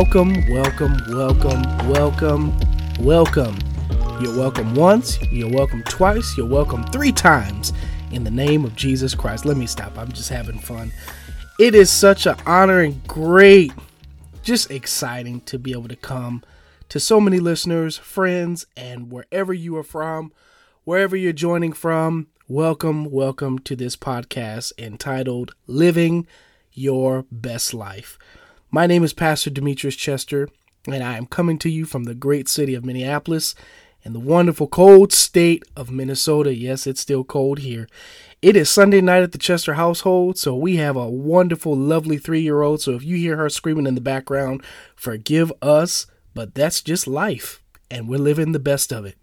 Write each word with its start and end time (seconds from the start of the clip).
Welcome, 0.00 0.48
welcome, 0.48 0.96
welcome, 1.10 1.62
welcome, 1.90 2.58
welcome. 3.00 3.58
You're 4.18 4.34
welcome 4.34 4.74
once, 4.74 5.20
you're 5.30 5.50
welcome 5.50 5.82
twice, 5.82 6.38
you're 6.38 6.48
welcome 6.48 6.84
three 6.84 7.12
times 7.12 7.74
in 8.10 8.24
the 8.24 8.30
name 8.30 8.64
of 8.64 8.74
Jesus 8.74 9.14
Christ. 9.14 9.44
Let 9.44 9.58
me 9.58 9.66
stop. 9.66 9.98
I'm 9.98 10.10
just 10.10 10.30
having 10.30 10.58
fun. 10.58 10.90
It 11.58 11.74
is 11.74 11.90
such 11.90 12.24
an 12.24 12.36
honor 12.46 12.80
and 12.80 13.06
great, 13.06 13.74
just 14.42 14.70
exciting 14.70 15.42
to 15.42 15.58
be 15.58 15.72
able 15.72 15.88
to 15.88 15.96
come 15.96 16.44
to 16.88 16.98
so 16.98 17.20
many 17.20 17.38
listeners, 17.38 17.98
friends, 17.98 18.64
and 18.78 19.12
wherever 19.12 19.52
you 19.52 19.76
are 19.76 19.84
from, 19.84 20.32
wherever 20.84 21.14
you're 21.14 21.34
joining 21.34 21.74
from. 21.74 22.28
Welcome, 22.48 23.10
welcome 23.10 23.58
to 23.60 23.76
this 23.76 23.96
podcast 23.96 24.72
entitled 24.78 25.54
Living 25.66 26.26
Your 26.72 27.26
Best 27.30 27.74
Life. 27.74 28.18
My 28.72 28.86
name 28.86 29.02
is 29.02 29.12
Pastor 29.12 29.50
Demetrius 29.50 29.96
Chester, 29.96 30.48
and 30.86 31.02
I 31.02 31.16
am 31.16 31.26
coming 31.26 31.58
to 31.58 31.68
you 31.68 31.84
from 31.84 32.04
the 32.04 32.14
great 32.14 32.48
city 32.48 32.76
of 32.76 32.84
Minneapolis 32.84 33.56
in 34.04 34.12
the 34.12 34.20
wonderful 34.20 34.68
cold 34.68 35.12
state 35.12 35.64
of 35.74 35.90
Minnesota. 35.90 36.54
Yes, 36.54 36.86
it's 36.86 37.00
still 37.00 37.24
cold 37.24 37.58
here. 37.58 37.88
It 38.40 38.54
is 38.54 38.70
Sunday 38.70 39.00
night 39.00 39.24
at 39.24 39.32
the 39.32 39.38
Chester 39.38 39.74
household, 39.74 40.38
so 40.38 40.54
we 40.54 40.76
have 40.76 40.94
a 40.94 41.10
wonderful, 41.10 41.76
lovely 41.76 42.16
three 42.16 42.42
year 42.42 42.62
old. 42.62 42.80
So 42.80 42.92
if 42.92 43.02
you 43.02 43.16
hear 43.16 43.36
her 43.38 43.48
screaming 43.48 43.88
in 43.88 43.96
the 43.96 44.00
background, 44.00 44.62
forgive 44.94 45.52
us, 45.60 46.06
but 46.32 46.54
that's 46.54 46.80
just 46.80 47.08
life, 47.08 47.60
and 47.90 48.08
we're 48.08 48.20
living 48.20 48.52
the 48.52 48.60
best 48.60 48.92
of 48.92 49.04
it. 49.04 49.16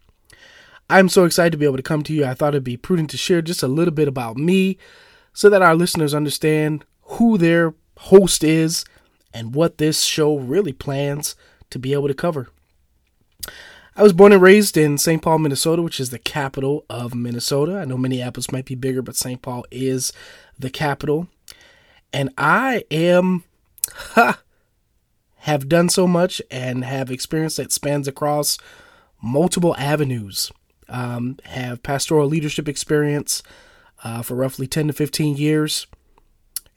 I'm 0.89 1.07
so 1.07 1.23
excited 1.23 1.53
to 1.53 1.57
be 1.57 1.65
able 1.65 1.77
to 1.77 1.83
come 1.83 2.03
to 2.03 2.13
you. 2.13 2.25
I 2.25 2.33
thought 2.33 2.53
it'd 2.53 2.65
be 2.65 2.75
prudent 2.75 3.11
to 3.11 3.17
share 3.17 3.41
just 3.41 3.63
a 3.63 3.69
little 3.69 3.93
bit 3.93 4.09
about 4.09 4.35
me 4.35 4.77
so 5.31 5.49
that 5.49 5.61
our 5.61 5.73
listeners 5.73 6.13
understand 6.13 6.83
who 7.03 7.37
their 7.37 7.75
host 7.95 8.43
is 8.43 8.83
and 9.33 9.55
what 9.55 9.77
this 9.77 10.03
show 10.03 10.37
really 10.37 10.73
plans 10.73 11.35
to 11.69 11.79
be 11.79 11.93
able 11.93 12.07
to 12.07 12.13
cover. 12.13 12.49
I 13.95 14.03
was 14.03 14.13
born 14.13 14.31
and 14.31 14.41
raised 14.41 14.77
in 14.77 14.99
St. 14.99 15.21
Paul, 15.21 15.39
Minnesota, 15.39 15.81
which 15.81 15.99
is 15.99 16.11
the 16.11 16.19
capital 16.19 16.85
of 16.87 17.15
Minnesota. 17.15 17.79
I 17.79 17.85
know 17.85 17.97
Minneapolis 17.97 18.51
might 18.51 18.65
be 18.65 18.75
bigger, 18.75 19.01
but 19.01 19.15
St. 19.15 19.41
Paul 19.41 19.65
is 19.71 20.13
the 20.57 20.69
capital. 20.69 21.27
And 22.13 22.29
I 22.37 22.83
am, 22.91 23.43
ha, 23.91 24.39
have 25.37 25.67
done 25.67 25.89
so 25.89 26.05
much 26.05 26.43
and 26.51 26.85
have 26.85 27.09
experience 27.09 27.55
that 27.55 27.71
spans 27.71 28.07
across 28.07 28.59
multiple 29.21 29.75
avenues. 29.77 30.51
Um, 30.89 31.37
have 31.43 31.83
pastoral 31.83 32.27
leadership 32.27 32.69
experience 32.69 33.41
uh, 34.03 34.21
for 34.21 34.35
roughly 34.35 34.67
10 34.67 34.87
to 34.87 34.93
15 34.93 35.37
years 35.37 35.87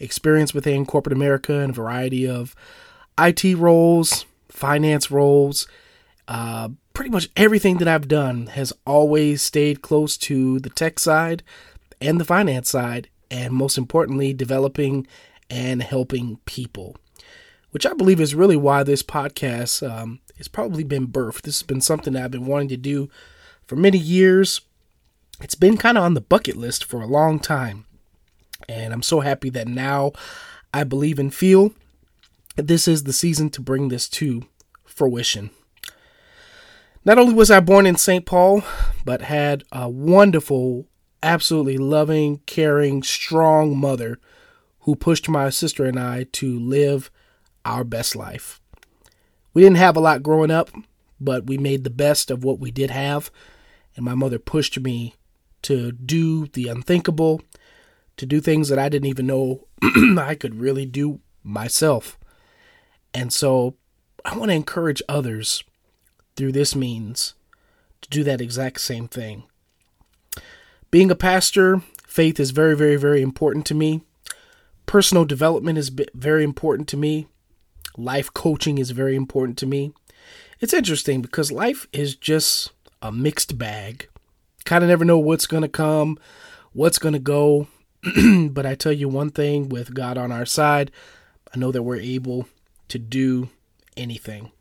experience 0.00 0.52
within 0.52 0.86
corporate 0.86 1.12
America 1.12 1.60
and 1.60 1.70
a 1.70 1.74
variety 1.74 2.26
of 2.26 2.56
IT 3.18 3.56
roles, 3.56 4.24
finance 4.48 5.10
roles. 5.10 5.68
Uh, 6.26 6.70
pretty 6.94 7.10
much 7.10 7.28
everything 7.36 7.78
that 7.78 7.88
I've 7.88 8.08
done 8.08 8.46
has 8.48 8.72
always 8.86 9.42
stayed 9.42 9.82
close 9.82 10.16
to 10.18 10.58
the 10.60 10.70
tech 10.70 10.98
side 10.98 11.42
and 12.00 12.18
the 12.18 12.24
finance 12.24 12.70
side, 12.70 13.08
and 13.30 13.52
most 13.52 13.76
importantly, 13.76 14.32
developing 14.32 15.06
and 15.48 15.82
helping 15.82 16.38
people, 16.46 16.96
which 17.70 17.84
I 17.84 17.92
believe 17.92 18.20
is 18.20 18.34
really 18.34 18.56
why 18.56 18.82
this 18.82 19.02
podcast 19.02 19.88
um, 19.88 20.20
has 20.38 20.48
probably 20.48 20.84
been 20.84 21.08
birthed. 21.08 21.42
This 21.42 21.60
has 21.60 21.66
been 21.66 21.80
something 21.80 22.14
that 22.14 22.24
I've 22.24 22.30
been 22.30 22.46
wanting 22.46 22.68
to 22.68 22.76
do 22.76 23.08
for 23.66 23.76
many 23.76 23.98
years. 23.98 24.60
It's 25.40 25.54
been 25.54 25.76
kind 25.76 25.98
of 25.98 26.04
on 26.04 26.14
the 26.14 26.20
bucket 26.20 26.56
list 26.56 26.84
for 26.84 27.00
a 27.00 27.06
long 27.06 27.38
time. 27.38 27.86
And 28.70 28.92
I'm 28.92 29.02
so 29.02 29.18
happy 29.18 29.50
that 29.50 29.66
now 29.66 30.12
I 30.72 30.84
believe 30.84 31.18
and 31.18 31.34
feel 31.34 31.74
this 32.54 32.86
is 32.86 33.02
the 33.02 33.12
season 33.12 33.50
to 33.50 33.60
bring 33.60 33.88
this 33.88 34.08
to 34.10 34.46
fruition. 34.84 35.50
Not 37.04 37.18
only 37.18 37.34
was 37.34 37.50
I 37.50 37.58
born 37.58 37.84
in 37.84 37.96
St. 37.96 38.24
Paul, 38.24 38.62
but 39.04 39.22
had 39.22 39.64
a 39.72 39.88
wonderful, 39.88 40.86
absolutely 41.20 41.78
loving, 41.78 42.42
caring, 42.46 43.02
strong 43.02 43.76
mother 43.76 44.20
who 44.80 44.94
pushed 44.94 45.28
my 45.28 45.50
sister 45.50 45.84
and 45.84 45.98
I 45.98 46.26
to 46.32 46.56
live 46.56 47.10
our 47.64 47.82
best 47.82 48.14
life. 48.14 48.60
We 49.52 49.62
didn't 49.62 49.78
have 49.78 49.96
a 49.96 50.00
lot 50.00 50.22
growing 50.22 50.52
up, 50.52 50.70
but 51.20 51.46
we 51.46 51.58
made 51.58 51.82
the 51.82 51.90
best 51.90 52.30
of 52.30 52.44
what 52.44 52.60
we 52.60 52.70
did 52.70 52.90
have. 52.90 53.32
And 53.96 54.04
my 54.04 54.14
mother 54.14 54.38
pushed 54.38 54.78
me 54.78 55.16
to 55.62 55.90
do 55.90 56.46
the 56.46 56.68
unthinkable 56.68 57.40
to 58.16 58.26
do 58.26 58.40
things 58.40 58.68
that 58.68 58.78
I 58.78 58.88
didn't 58.88 59.08
even 59.08 59.26
know 59.26 59.66
I 60.18 60.34
could 60.34 60.60
really 60.60 60.86
do 60.86 61.20
myself. 61.42 62.18
And 63.14 63.32
so 63.32 63.74
I 64.24 64.36
want 64.36 64.50
to 64.50 64.56
encourage 64.56 65.02
others 65.08 65.64
through 66.36 66.52
this 66.52 66.74
means 66.74 67.34
to 68.02 68.08
do 68.08 68.24
that 68.24 68.40
exact 68.40 68.80
same 68.80 69.08
thing. 69.08 69.44
Being 70.90 71.10
a 71.10 71.16
pastor, 71.16 71.82
faith 72.06 72.40
is 72.40 72.50
very, 72.50 72.76
very, 72.76 72.96
very 72.96 73.22
important 73.22 73.66
to 73.66 73.74
me. 73.74 74.02
Personal 74.86 75.24
development 75.24 75.78
is 75.78 75.90
very 76.14 76.42
important 76.42 76.88
to 76.88 76.96
me. 76.96 77.28
Life 77.96 78.32
coaching 78.34 78.78
is 78.78 78.90
very 78.90 79.14
important 79.14 79.56
to 79.58 79.66
me. 79.66 79.92
It's 80.60 80.74
interesting 80.74 81.22
because 81.22 81.52
life 81.52 81.86
is 81.92 82.16
just 82.16 82.72
a 83.00 83.12
mixed 83.12 83.56
bag. 83.56 84.08
Kind 84.64 84.84
of 84.84 84.88
never 84.88 85.04
know 85.04 85.18
what's 85.18 85.46
going 85.46 85.62
to 85.62 85.68
come, 85.68 86.18
what's 86.72 86.98
going 86.98 87.14
to 87.14 87.18
go. 87.18 87.68
but 88.50 88.64
I 88.64 88.74
tell 88.74 88.92
you 88.92 89.08
one 89.08 89.30
thing 89.30 89.68
with 89.68 89.94
God 89.94 90.16
on 90.16 90.32
our 90.32 90.46
side, 90.46 90.90
I 91.54 91.58
know 91.58 91.70
that 91.72 91.82
we're 91.82 92.00
able 92.00 92.48
to 92.88 92.98
do 92.98 93.50
anything. 93.96 94.52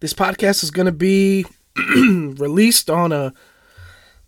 This 0.00 0.12
podcast 0.12 0.62
is 0.62 0.70
going 0.70 0.86
to 0.86 0.92
be 0.92 1.44
released 1.76 2.88
on 2.88 3.12
a 3.12 3.32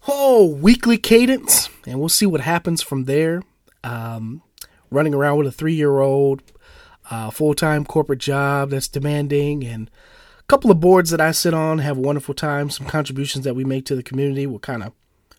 whole 0.00 0.54
weekly 0.54 0.98
cadence, 0.98 1.68
and 1.86 2.00
we'll 2.00 2.08
see 2.08 2.26
what 2.26 2.40
happens 2.40 2.82
from 2.82 3.04
there. 3.04 3.42
Um, 3.84 4.42
running 4.90 5.14
around 5.14 5.38
with 5.38 5.46
a 5.46 5.52
three 5.52 5.74
year 5.74 6.00
old, 6.00 6.42
uh, 7.10 7.30
full 7.30 7.54
time 7.54 7.84
corporate 7.84 8.18
job 8.18 8.70
that's 8.70 8.88
demanding, 8.88 9.64
and 9.64 9.90
a 10.40 10.42
couple 10.44 10.70
of 10.70 10.80
boards 10.80 11.10
that 11.10 11.20
I 11.20 11.30
sit 11.30 11.54
on, 11.54 11.78
have 11.78 11.98
a 11.98 12.00
wonderful 12.00 12.34
time. 12.34 12.70
Some 12.70 12.86
contributions 12.86 13.44
that 13.44 13.54
we 13.54 13.64
make 13.64 13.84
to 13.86 13.94
the 13.94 14.02
community 14.02 14.46
will 14.46 14.58
kind 14.58 14.82
of 14.82 14.92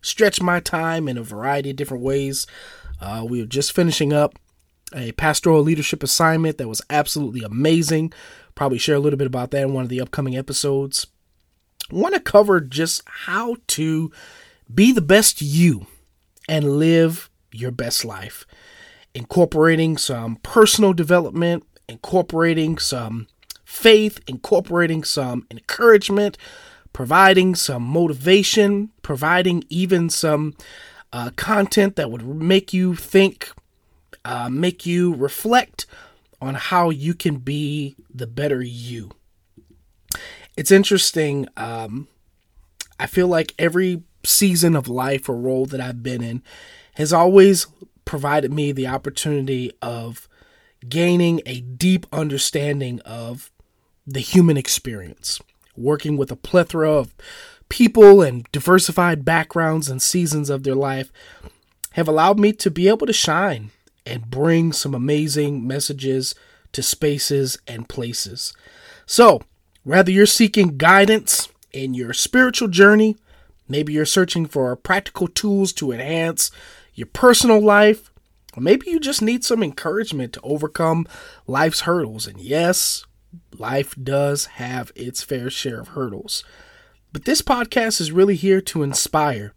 stretch 0.07 0.41
my 0.41 0.59
time 0.59 1.07
in 1.07 1.17
a 1.17 1.23
variety 1.23 1.71
of 1.71 1.75
different 1.75 2.03
ways. 2.03 2.47
Uh, 2.99 3.25
we 3.27 3.39
were 3.39 3.47
just 3.47 3.73
finishing 3.73 4.13
up 4.13 4.39
a 4.95 5.11
pastoral 5.13 5.61
leadership 5.61 6.01
assignment 6.01 6.57
that 6.57 6.67
was 6.67 6.81
absolutely 6.89 7.43
amazing. 7.43 8.13
Probably 8.55 8.77
share 8.77 8.95
a 8.95 8.99
little 8.99 9.17
bit 9.17 9.27
about 9.27 9.51
that 9.51 9.63
in 9.63 9.73
one 9.73 9.83
of 9.83 9.89
the 9.89 10.01
upcoming 10.01 10.37
episodes. 10.37 11.07
Want 11.91 12.15
to 12.15 12.19
cover 12.19 12.59
just 12.59 13.03
how 13.05 13.57
to 13.67 14.11
be 14.73 14.91
the 14.91 15.01
best 15.01 15.41
you 15.41 15.87
and 16.49 16.77
live 16.79 17.29
your 17.51 17.71
best 17.71 18.03
life, 18.05 18.45
incorporating 19.13 19.97
some 19.97 20.37
personal 20.37 20.93
development, 20.93 21.63
incorporating 21.87 22.77
some 22.77 23.27
faith, 23.63 24.19
incorporating 24.27 25.03
some 25.03 25.45
encouragement, 25.51 26.37
providing 26.97 27.53
some 27.53 27.83
motivation, 27.83 28.89
providing 29.03 29.63
even 29.69 30.09
some 30.09 30.55
uh, 31.13 31.29
content 31.35 31.95
that 31.95 32.09
would 32.09 32.25
make 32.25 32.73
you 32.73 32.95
think, 32.95 33.51
uh, 34.25 34.49
make 34.49 34.83
you 34.83 35.13
reflect 35.13 35.85
on 36.41 36.55
how 36.55 36.89
you 36.89 37.13
can 37.13 37.37
be 37.37 37.95
the 38.11 38.25
better 38.25 38.63
you. 38.63 39.11
It's 40.55 40.71
interesting. 40.71 41.47
Um, 41.55 42.07
I 42.99 43.05
feel 43.05 43.27
like 43.27 43.53
every 43.59 44.01
season 44.25 44.75
of 44.75 44.87
life 44.87 45.29
or 45.29 45.35
role 45.35 45.67
that 45.67 45.79
I've 45.79 46.01
been 46.01 46.23
in 46.23 46.41
has 46.95 47.13
always 47.13 47.67
provided 48.05 48.51
me 48.51 48.71
the 48.71 48.87
opportunity 48.87 49.71
of 49.83 50.27
gaining 50.89 51.43
a 51.45 51.61
deep 51.61 52.07
understanding 52.11 53.01
of 53.01 53.51
the 54.07 54.19
human 54.19 54.57
experience 54.57 55.39
working 55.77 56.17
with 56.17 56.31
a 56.31 56.35
plethora 56.35 56.91
of 56.91 57.13
people 57.69 58.21
and 58.21 58.49
diversified 58.51 59.25
backgrounds 59.25 59.89
and 59.89 60.01
seasons 60.01 60.49
of 60.49 60.63
their 60.63 60.75
life 60.75 61.11
have 61.91 62.07
allowed 62.07 62.39
me 62.39 62.53
to 62.53 62.71
be 62.71 62.87
able 62.87 63.07
to 63.07 63.13
shine 63.13 63.71
and 64.05 64.29
bring 64.29 64.71
some 64.71 64.93
amazing 64.93 65.67
messages 65.67 66.33
to 66.71 66.81
spaces 66.81 67.57
and 67.67 67.89
places. 67.89 68.53
So, 69.05 69.41
whether 69.83 70.11
you're 70.11 70.25
seeking 70.25 70.77
guidance 70.77 71.49
in 71.71 71.93
your 71.93 72.13
spiritual 72.13 72.67
journey, 72.67 73.17
maybe 73.67 73.93
you're 73.93 74.05
searching 74.05 74.45
for 74.45 74.75
practical 74.75 75.27
tools 75.27 75.73
to 75.73 75.91
enhance 75.91 76.51
your 76.93 77.07
personal 77.07 77.61
life, 77.61 78.11
or 78.55 78.61
maybe 78.61 78.89
you 78.89 78.99
just 78.99 79.21
need 79.21 79.43
some 79.43 79.63
encouragement 79.63 80.33
to 80.33 80.41
overcome 80.41 81.07
life's 81.45 81.81
hurdles. 81.81 82.27
And 82.27 82.39
yes, 82.39 83.05
life 83.57 83.95
does 84.01 84.45
have 84.45 84.91
its 84.95 85.23
fair 85.23 85.49
share 85.49 85.79
of 85.79 85.89
hurdles. 85.89 86.43
But 87.13 87.25
this 87.25 87.41
podcast 87.41 88.01
is 88.01 88.11
really 88.11 88.35
here 88.35 88.61
to 88.61 88.83
inspire 88.83 89.53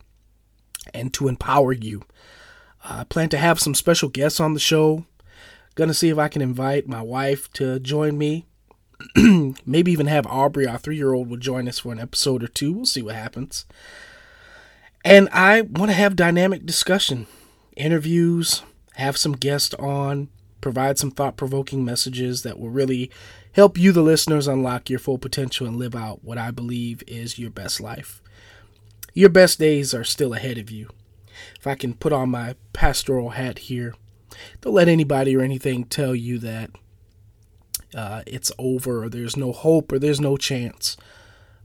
and 0.94 1.12
to 1.14 1.28
empower 1.28 1.72
you. 1.72 2.02
I 2.84 3.04
plan 3.04 3.28
to 3.30 3.38
have 3.38 3.60
some 3.60 3.74
special 3.74 4.08
guests 4.08 4.40
on 4.40 4.54
the 4.54 4.60
show. 4.60 5.04
Gonna 5.74 5.94
see 5.94 6.08
if 6.08 6.18
I 6.18 6.28
can 6.28 6.42
invite 6.42 6.88
my 6.88 7.02
wife 7.02 7.52
to 7.54 7.78
join 7.80 8.16
me 8.16 8.46
Maybe 9.66 9.92
even 9.92 10.06
have 10.06 10.26
Aubrey, 10.26 10.66
our 10.66 10.78
three 10.78 10.96
year 10.96 11.12
old, 11.12 11.28
will 11.28 11.36
join 11.36 11.68
us 11.68 11.78
for 11.78 11.92
an 11.92 12.00
episode 12.00 12.42
or 12.42 12.48
two. 12.48 12.72
We'll 12.72 12.86
see 12.86 13.02
what 13.02 13.14
happens. 13.14 13.66
And 15.04 15.28
I 15.32 15.62
want 15.62 15.90
to 15.90 15.96
have 15.96 16.16
dynamic 16.16 16.66
discussion, 16.66 17.26
interviews, 17.76 18.62
have 18.94 19.16
some 19.16 19.32
guests 19.32 19.74
on, 19.74 20.28
provide 20.60 20.98
some 20.98 21.10
thought 21.10 21.36
provoking 21.36 21.84
messages 21.84 22.42
that 22.42 22.58
will 22.58 22.70
really 22.70 23.10
help 23.52 23.78
you, 23.78 23.92
the 23.92 24.02
listeners, 24.02 24.46
unlock 24.46 24.88
your 24.90 24.98
full 24.98 25.18
potential 25.18 25.66
and 25.66 25.76
live 25.76 25.94
out 25.94 26.24
what 26.24 26.38
I 26.38 26.50
believe 26.50 27.02
is 27.06 27.38
your 27.38 27.50
best 27.50 27.80
life. 27.80 28.22
Your 29.14 29.28
best 29.28 29.58
days 29.58 29.92
are 29.92 30.04
still 30.04 30.34
ahead 30.34 30.58
of 30.58 30.70
you. 30.70 30.88
If 31.58 31.66
I 31.66 31.74
can 31.74 31.94
put 31.94 32.12
on 32.12 32.30
my 32.30 32.54
pastoral 32.72 33.30
hat 33.30 33.60
here, 33.60 33.94
don't 34.60 34.74
let 34.74 34.88
anybody 34.88 35.36
or 35.36 35.40
anything 35.40 35.84
tell 35.84 36.14
you 36.14 36.38
that 36.38 36.70
uh, 37.94 38.22
it's 38.26 38.52
over 38.58 39.04
or 39.04 39.08
there's 39.08 39.36
no 39.36 39.52
hope 39.52 39.90
or 39.90 39.98
there's 39.98 40.20
no 40.20 40.36
chance. 40.36 40.96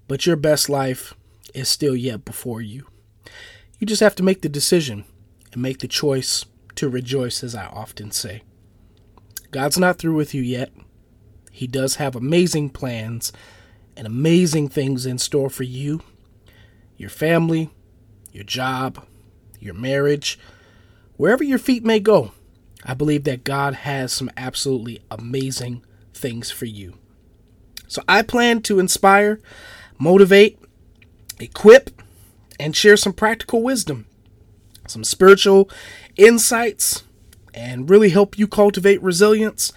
But 0.08 0.26
your 0.26 0.36
best 0.36 0.70
life 0.70 1.14
is 1.54 1.70
still 1.70 1.96
yet 1.96 2.26
before 2.26 2.62
you. 2.62 2.88
You 3.80 3.88
just 3.88 4.02
have 4.02 4.16
to 4.16 4.24
make 4.24 4.42
the 4.42 4.50
decision 4.50 5.06
and 5.52 5.62
make 5.62 5.80
the 5.80 5.88
choice 5.88 6.46
to 6.76 6.90
rejoice, 6.90 7.44
as 7.44 7.56
I 7.56 7.66
often 7.68 8.12
say. 8.12 8.42
God's 9.56 9.80
not 9.80 9.98
through 9.98 10.16
with 10.16 10.34
you 10.34 10.42
yet. 10.42 10.74
He 11.50 11.66
does 11.66 11.96
have 11.96 12.14
amazing 12.14 12.72
plans 12.72 13.32
and 13.96 14.06
amazing 14.06 14.68
things 14.68 15.06
in 15.06 15.18
store 15.18 15.50
for 15.50 15.64
you, 15.64 16.02
your 16.98 17.10
family, 17.10 17.70
your 18.34 18.44
job, 18.44 19.06
your 19.62 19.74
marriage, 19.74 20.38
wherever 21.16 21.42
your 21.42 21.58
feet 21.58 21.86
may 21.86 22.02
go. 22.02 22.34
I 22.84 22.96
believe 22.96 23.24
that 23.24 23.46
God 23.46 23.76
has 23.76 24.12
some 24.12 24.30
absolutely 24.36 25.02
amazing 25.10 25.86
things 26.14 26.52
for 26.52 26.66
you. 26.66 26.96
So 27.88 28.02
I 28.10 28.24
plan 28.24 28.62
to 28.64 28.78
inspire, 28.78 29.40
motivate, 29.98 30.60
equip, 31.40 32.02
and 32.60 32.76
share 32.76 32.98
some 32.98 33.14
practical 33.14 33.64
wisdom, 33.64 34.06
some 34.86 35.06
spiritual 35.06 35.70
insights, 36.18 37.05
and 37.56 37.90
really 37.90 38.10
help 38.10 38.38
you 38.38 38.48
cultivate 38.48 39.02
resilience 39.02 39.72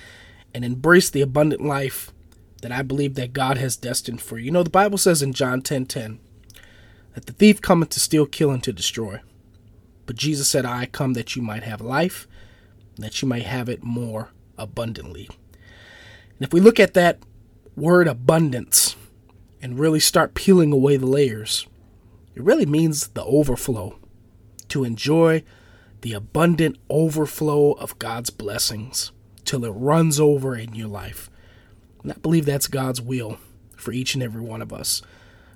and 0.53 0.65
embrace 0.65 1.09
the 1.09 1.23
abundant 1.23 1.65
life 1.65 2.13
that 2.61 2.73
I 2.73 2.83
believe 2.83 3.15
that 3.15 3.33
God 3.33 3.57
has 3.57 3.77
destined 3.77 4.21
for 4.21 4.37
you. 4.37 4.47
You 4.47 4.51
know, 4.51 4.65
the 4.65 4.71
Bible 4.71 4.99
says 4.99 5.23
in 5.23 5.33
John 5.33 5.63
10:10 5.63 5.63
10, 5.63 5.87
10, 5.87 6.19
that 7.15 7.27
the 7.27 7.33
thief 7.33 7.63
cometh 7.63 7.91
to 7.91 8.01
steal, 8.01 8.27
kill, 8.27 8.51
and 8.51 8.63
to 8.65 8.73
destroy. 8.73 9.21
But 10.07 10.17
Jesus 10.17 10.49
said, 10.49 10.67
I 10.67 10.87
come 10.87 11.13
that 11.13 11.37
you 11.37 11.43
might 11.43 11.63
have 11.63 11.81
life, 11.81 12.27
that 12.97 13.23
you 13.23 13.29
might 13.29 13.45
have 13.45 13.69
it 13.69 13.85
more 13.85 14.31
abundantly. 14.57 15.29
And 16.39 16.47
if 16.47 16.53
we 16.53 16.61
look 16.61 16.81
at 16.81 16.95
that 16.95 17.19
word 17.77 18.09
abundance 18.09 18.97
and 19.63 19.79
really 19.79 20.01
start 20.01 20.35
peeling 20.35 20.73
away 20.73 20.97
the 20.97 21.07
layers, 21.07 21.67
it 22.35 22.43
really 22.43 22.67
means 22.67 23.09
the 23.09 23.25
overflow. 23.25 23.99
To 24.69 24.85
enjoy 24.85 25.45
the 26.03 26.13
abundant 26.13 26.77
overflow 26.89 27.73
of 27.73 27.99
God's 27.99 28.31
blessings 28.31 29.13
till 29.45 29.65
it 29.65 29.71
runs 29.71 30.21
over 30.21 30.57
in 30.57 30.75
your 30.75 30.89
life. 30.89 31.31
And 32.03 32.13
I 32.13 32.17
believe 32.17 32.45
that's 32.45 32.67
God's 32.67 33.01
will 33.01 33.39
for 33.77 33.93
each 33.93 34.15
and 34.15 34.23
every 34.23 34.43
one 34.43 34.63
of 34.63 34.73
us. 34.73 35.03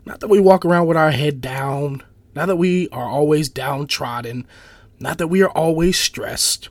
Not 0.04 0.20
that 0.20 0.28
we 0.28 0.40
walk 0.40 0.64
around 0.64 0.86
with 0.86 0.96
our 0.96 1.10
head 1.10 1.40
down, 1.40 2.02
not 2.34 2.46
that 2.46 2.56
we 2.56 2.88
are 2.88 3.08
always 3.08 3.48
downtrodden, 3.48 4.46
not 4.98 5.18
that 5.18 5.28
we 5.28 5.42
are 5.42 5.50
always 5.50 5.98
stressed, 5.98 6.68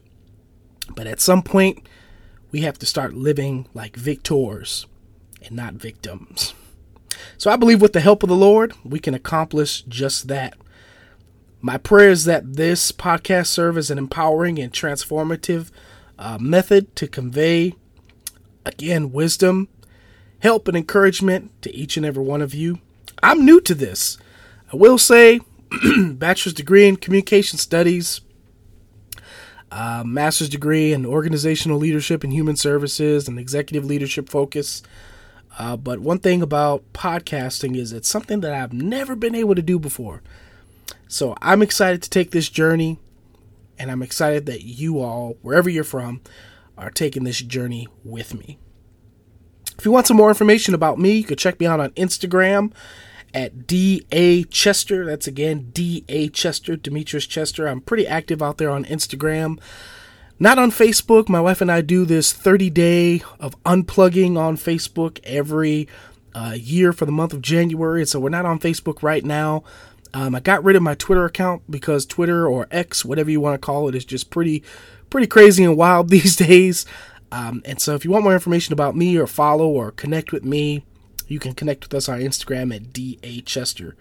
but 0.95 1.07
at 1.07 1.21
some 1.21 1.43
point, 1.43 1.87
we 2.51 2.61
have 2.61 2.77
to 2.79 2.85
start 2.85 3.13
living 3.13 3.67
like 3.73 3.95
victors 3.95 4.85
and 5.41 5.55
not 5.55 5.75
victims. 5.75 6.53
So 7.37 7.49
I 7.49 7.55
believe 7.55 7.81
with 7.81 7.93
the 7.93 8.01
help 8.01 8.23
of 8.23 8.29
the 8.29 8.35
Lord, 8.35 8.73
we 8.83 8.99
can 8.99 9.13
accomplish 9.13 9.83
just 9.83 10.27
that. 10.27 10.55
My 11.63 11.77
prayer 11.77 12.09
is 12.09 12.25
that 12.25 12.55
this 12.55 12.91
podcast 12.91 13.45
serve 13.47 13.77
as 13.77 13.91
an 13.91 13.99
empowering 13.99 14.57
and 14.57 14.73
transformative 14.73 15.69
uh, 16.17 16.39
method 16.39 16.95
to 16.95 17.07
convey, 17.07 17.75
again, 18.65 19.11
wisdom, 19.11 19.67
help, 20.39 20.67
and 20.67 20.75
encouragement 20.75 21.51
to 21.61 21.71
each 21.75 21.97
and 21.97 22.05
every 22.05 22.23
one 22.23 22.41
of 22.41 22.55
you. 22.55 22.79
I'm 23.21 23.45
new 23.45 23.61
to 23.61 23.75
this. 23.75 24.17
I 24.73 24.75
will 24.75 24.97
say, 24.97 25.39
bachelor's 26.13 26.55
degree 26.55 26.87
in 26.87 26.95
communication 26.95 27.59
studies, 27.59 28.21
uh, 29.71 30.03
master's 30.03 30.49
degree 30.49 30.91
in 30.91 31.05
organizational 31.05 31.77
leadership 31.77 32.23
and 32.23 32.33
human 32.33 32.55
services 32.55 33.27
and 33.27 33.37
executive 33.37 33.85
leadership 33.85 34.29
focus. 34.29 34.81
Uh, 35.59 35.77
but 35.77 35.99
one 35.99 36.17
thing 36.17 36.41
about 36.41 36.83
podcasting 36.93 37.77
is 37.77 37.93
it's 37.93 38.09
something 38.09 38.39
that 38.39 38.51
I've 38.51 38.73
never 38.73 39.15
been 39.15 39.35
able 39.35 39.53
to 39.53 39.61
do 39.61 39.77
before. 39.77 40.23
So 41.11 41.35
I'm 41.41 41.61
excited 41.61 42.01
to 42.03 42.09
take 42.09 42.31
this 42.31 42.47
journey, 42.47 42.97
and 43.77 43.91
I'm 43.91 44.01
excited 44.01 44.45
that 44.45 44.63
you 44.63 45.01
all, 45.01 45.35
wherever 45.41 45.69
you're 45.69 45.83
from, 45.83 46.21
are 46.77 46.89
taking 46.89 47.25
this 47.25 47.41
journey 47.41 47.89
with 48.05 48.33
me. 48.33 48.57
If 49.77 49.83
you 49.83 49.91
want 49.91 50.07
some 50.07 50.15
more 50.15 50.29
information 50.29 50.73
about 50.73 50.99
me, 50.99 51.17
you 51.17 51.25
can 51.25 51.35
check 51.35 51.59
me 51.59 51.65
out 51.65 51.81
on 51.81 51.89
Instagram 51.91 52.71
at 53.33 53.67
DA 53.67 54.45
Chester. 54.45 55.05
That's 55.05 55.27
again 55.27 55.71
DA 55.73 56.29
Chester, 56.29 56.77
Demetrius 56.77 57.27
Chester. 57.27 57.67
I'm 57.67 57.81
pretty 57.81 58.07
active 58.07 58.41
out 58.41 58.57
there 58.57 58.69
on 58.69 58.85
Instagram. 58.85 59.59
Not 60.39 60.59
on 60.59 60.71
Facebook. 60.71 61.27
My 61.27 61.41
wife 61.41 61.59
and 61.59 61.69
I 61.69 61.81
do 61.81 62.05
this 62.05 62.31
30 62.31 62.69
day 62.69 63.21
of 63.37 63.61
unplugging 63.63 64.37
on 64.37 64.55
Facebook 64.55 65.19
every 65.25 65.89
uh, 66.33 66.55
year 66.57 66.93
for 66.93 67.05
the 67.05 67.11
month 67.11 67.33
of 67.33 67.41
January. 67.41 67.99
And 67.99 68.09
So 68.09 68.21
we're 68.21 68.29
not 68.29 68.45
on 68.45 68.59
Facebook 68.59 69.03
right 69.03 69.25
now. 69.25 69.65
Um, 70.13 70.35
I 70.35 70.39
got 70.39 70.63
rid 70.63 70.75
of 70.75 70.83
my 70.83 70.95
Twitter 70.95 71.25
account 71.25 71.63
because 71.69 72.05
Twitter 72.05 72.47
or 72.47 72.67
X, 72.71 73.05
whatever 73.05 73.31
you 73.31 73.39
want 73.39 73.53
to 73.53 73.65
call 73.65 73.87
it, 73.87 73.95
is 73.95 74.05
just 74.05 74.29
pretty, 74.29 74.63
pretty 75.09 75.27
crazy 75.27 75.63
and 75.63 75.77
wild 75.77 76.09
these 76.09 76.35
days. 76.35 76.85
Um, 77.31 77.61
and 77.65 77.79
so 77.79 77.95
if 77.95 78.03
you 78.03 78.11
want 78.11 78.23
more 78.25 78.33
information 78.33 78.73
about 78.73 78.95
me 78.95 79.17
or 79.17 79.27
follow 79.27 79.67
or 79.67 79.91
connect 79.91 80.31
with 80.31 80.43
me, 80.43 80.83
you 81.27 81.39
can 81.39 81.53
connect 81.53 81.85
with 81.85 81.93
us 81.93 82.09
on 82.09 82.19
Instagram 82.19 82.75
at 82.75 82.91
DA 82.91 83.41
Chester. 83.41 83.95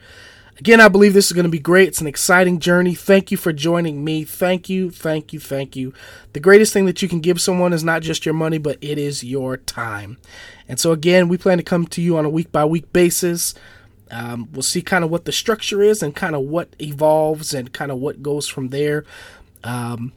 Again, 0.58 0.80
I 0.80 0.88
believe 0.88 1.14
this 1.14 1.26
is 1.26 1.32
going 1.32 1.44
to 1.44 1.50
be 1.50 1.58
great. 1.58 1.88
It's 1.88 2.02
an 2.02 2.06
exciting 2.06 2.58
journey. 2.58 2.94
Thank 2.94 3.30
you 3.30 3.38
for 3.38 3.50
joining 3.50 4.04
me. 4.04 4.24
Thank 4.24 4.68
you, 4.68 4.90
thank 4.90 5.32
you, 5.32 5.40
thank 5.40 5.74
you. 5.74 5.94
The 6.34 6.40
greatest 6.40 6.74
thing 6.74 6.84
that 6.84 7.00
you 7.00 7.08
can 7.08 7.20
give 7.20 7.40
someone 7.40 7.72
is 7.72 7.82
not 7.82 8.02
just 8.02 8.26
your 8.26 8.34
money, 8.34 8.58
but 8.58 8.76
it 8.82 8.98
is 8.98 9.24
your 9.24 9.56
time. 9.56 10.18
And 10.68 10.78
so, 10.78 10.92
again, 10.92 11.28
we 11.28 11.38
plan 11.38 11.56
to 11.56 11.64
come 11.64 11.86
to 11.86 12.02
you 12.02 12.18
on 12.18 12.26
a 12.26 12.30
week 12.30 12.52
by 12.52 12.66
week 12.66 12.92
basis. 12.92 13.54
Um, 14.10 14.48
we'll 14.52 14.62
see 14.62 14.82
kind 14.82 15.04
of 15.04 15.10
what 15.10 15.24
the 15.24 15.32
structure 15.32 15.82
is 15.82 16.02
and 16.02 16.14
kind 16.14 16.34
of 16.34 16.42
what 16.42 16.74
evolves 16.80 17.54
and 17.54 17.72
kind 17.72 17.90
of 17.90 17.98
what 17.98 18.22
goes 18.22 18.48
from 18.48 18.68
there. 18.68 19.04
Um, 19.62 20.12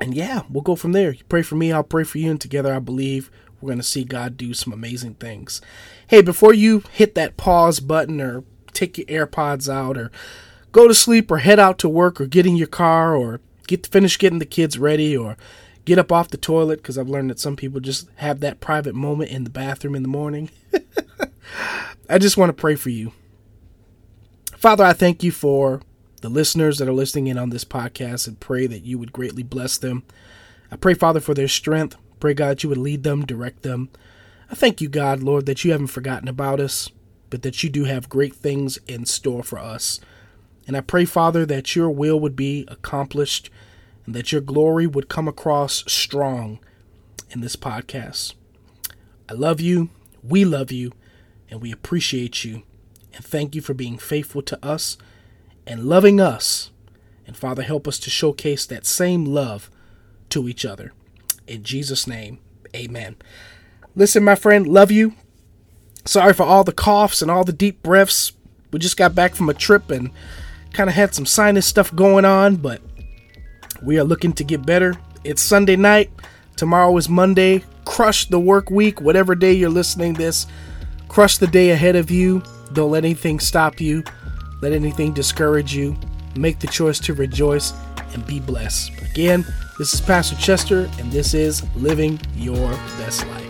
and 0.00 0.14
yeah, 0.14 0.42
we'll 0.48 0.62
go 0.62 0.76
from 0.76 0.92
there. 0.92 1.12
You 1.12 1.24
pray 1.28 1.42
for 1.42 1.56
me, 1.56 1.72
I'll 1.72 1.82
pray 1.82 2.04
for 2.04 2.18
you, 2.18 2.30
and 2.30 2.40
together 2.40 2.74
I 2.74 2.78
believe 2.78 3.30
we're 3.60 3.68
going 3.68 3.78
to 3.78 3.84
see 3.84 4.04
God 4.04 4.36
do 4.36 4.54
some 4.54 4.72
amazing 4.72 5.14
things. 5.14 5.60
Hey, 6.06 6.22
before 6.22 6.54
you 6.54 6.82
hit 6.92 7.14
that 7.14 7.36
pause 7.36 7.80
button 7.80 8.20
or 8.20 8.44
take 8.72 8.96
your 8.96 9.06
AirPods 9.06 9.72
out 9.72 9.98
or 9.98 10.10
go 10.72 10.88
to 10.88 10.94
sleep 10.94 11.30
or 11.30 11.38
head 11.38 11.58
out 11.58 11.78
to 11.80 11.88
work 11.88 12.20
or 12.20 12.26
get 12.26 12.46
in 12.46 12.56
your 12.56 12.66
car 12.66 13.14
or 13.14 13.40
get 13.66 13.86
finish 13.86 14.18
getting 14.18 14.38
the 14.38 14.46
kids 14.46 14.78
ready 14.78 15.16
or 15.16 15.36
get 15.84 15.98
up 15.98 16.12
off 16.12 16.28
the 16.28 16.36
toilet 16.36 16.76
because 16.76 16.96
I've 16.96 17.08
learned 17.08 17.30
that 17.30 17.40
some 17.40 17.56
people 17.56 17.80
just 17.80 18.08
have 18.16 18.40
that 18.40 18.60
private 18.60 18.94
moment 18.94 19.30
in 19.30 19.44
the 19.44 19.50
bathroom 19.50 19.94
in 19.94 20.02
the 20.02 20.08
morning. 20.08 20.50
I 22.10 22.18
just 22.18 22.36
want 22.36 22.48
to 22.48 22.60
pray 22.60 22.74
for 22.74 22.90
you. 22.90 23.12
Father, 24.56 24.82
I 24.84 24.92
thank 24.92 25.22
you 25.22 25.30
for 25.30 25.80
the 26.22 26.28
listeners 26.28 26.78
that 26.78 26.88
are 26.88 26.92
listening 26.92 27.28
in 27.28 27.38
on 27.38 27.50
this 27.50 27.64
podcast 27.64 28.26
and 28.26 28.40
pray 28.40 28.66
that 28.66 28.84
you 28.84 28.98
would 28.98 29.12
greatly 29.12 29.44
bless 29.44 29.78
them. 29.78 30.02
I 30.72 30.76
pray, 30.76 30.94
Father, 30.94 31.20
for 31.20 31.34
their 31.34 31.46
strength. 31.46 31.96
Pray, 32.18 32.34
God, 32.34 32.48
that 32.48 32.62
you 32.64 32.68
would 32.68 32.78
lead 32.78 33.04
them, 33.04 33.24
direct 33.24 33.62
them. 33.62 33.90
I 34.50 34.56
thank 34.56 34.80
you, 34.80 34.88
God, 34.88 35.22
Lord, 35.22 35.46
that 35.46 35.64
you 35.64 35.70
haven't 35.70 35.86
forgotten 35.86 36.26
about 36.26 36.58
us, 36.58 36.90
but 37.30 37.42
that 37.42 37.62
you 37.62 37.70
do 37.70 37.84
have 37.84 38.08
great 38.08 38.34
things 38.34 38.76
in 38.88 39.06
store 39.06 39.44
for 39.44 39.60
us. 39.60 40.00
And 40.66 40.76
I 40.76 40.80
pray, 40.80 41.04
Father, 41.04 41.46
that 41.46 41.76
your 41.76 41.90
will 41.90 42.18
would 42.18 42.34
be 42.34 42.66
accomplished 42.66 43.50
and 44.04 44.16
that 44.16 44.32
your 44.32 44.40
glory 44.40 44.88
would 44.88 45.08
come 45.08 45.28
across 45.28 45.84
strong 45.86 46.58
in 47.30 47.40
this 47.40 47.54
podcast. 47.54 48.34
I 49.28 49.34
love 49.34 49.60
you. 49.60 49.90
We 50.24 50.44
love 50.44 50.72
you. 50.72 50.90
And 51.50 51.60
we 51.60 51.72
appreciate 51.72 52.44
you. 52.44 52.62
And 53.12 53.24
thank 53.24 53.54
you 53.54 53.60
for 53.60 53.74
being 53.74 53.98
faithful 53.98 54.42
to 54.42 54.64
us 54.64 54.96
and 55.66 55.84
loving 55.84 56.20
us. 56.20 56.70
And 57.26 57.36
Father, 57.36 57.62
help 57.62 57.86
us 57.86 57.98
to 58.00 58.10
showcase 58.10 58.64
that 58.66 58.86
same 58.86 59.24
love 59.24 59.70
to 60.30 60.48
each 60.48 60.64
other. 60.64 60.92
In 61.46 61.62
Jesus' 61.64 62.06
name, 62.06 62.38
amen. 62.74 63.16
Listen, 63.96 64.22
my 64.24 64.36
friend, 64.36 64.66
love 64.66 64.90
you. 64.90 65.14
Sorry 66.04 66.32
for 66.32 66.44
all 66.44 66.64
the 66.64 66.72
coughs 66.72 67.20
and 67.20 67.30
all 67.30 67.44
the 67.44 67.52
deep 67.52 67.82
breaths. 67.82 68.32
We 68.72 68.78
just 68.78 68.96
got 68.96 69.14
back 69.14 69.34
from 69.34 69.48
a 69.48 69.54
trip 69.54 69.90
and 69.90 70.10
kind 70.72 70.88
of 70.88 70.94
had 70.94 71.14
some 71.14 71.26
sinus 71.26 71.66
stuff 71.66 71.94
going 71.94 72.24
on, 72.24 72.56
but 72.56 72.80
we 73.82 73.98
are 73.98 74.04
looking 74.04 74.32
to 74.34 74.44
get 74.44 74.64
better. 74.64 74.94
It's 75.24 75.42
Sunday 75.42 75.76
night. 75.76 76.10
Tomorrow 76.56 76.96
is 76.96 77.08
Monday. 77.08 77.64
crush 77.84 78.28
the 78.28 78.38
work 78.38 78.70
week, 78.70 79.00
whatever 79.00 79.34
day 79.34 79.52
you're 79.52 79.68
listening 79.68 80.14
this. 80.14 80.46
Crush 81.10 81.38
the 81.38 81.48
day 81.48 81.70
ahead 81.70 81.96
of 81.96 82.08
you. 82.08 82.40
Don't 82.72 82.92
let 82.92 83.04
anything 83.04 83.40
stop 83.40 83.80
you. 83.80 84.04
Let 84.62 84.72
anything 84.72 85.12
discourage 85.12 85.74
you. 85.74 85.96
Make 86.36 86.60
the 86.60 86.68
choice 86.68 87.00
to 87.00 87.14
rejoice 87.14 87.72
and 88.14 88.24
be 88.26 88.38
blessed. 88.38 88.92
Again, 89.10 89.44
this 89.76 89.92
is 89.92 90.00
Pastor 90.00 90.36
Chester, 90.36 90.88
and 91.00 91.10
this 91.10 91.34
is 91.34 91.64
Living 91.74 92.20
Your 92.36 92.70
Best 92.96 93.26
Life. 93.26 93.49